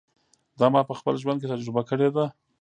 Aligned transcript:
دا 0.59 0.67
ما 0.73 0.81
په 0.89 0.93
خپل 0.99 1.13
ژوند 1.21 1.39
کې 1.41 1.51
تجربه 1.53 1.81
کړې 1.89 2.09
ده. 2.15 2.25